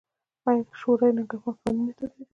[0.47, 2.23] آیا شورای نګهبان قوانین نه تاییدوي؟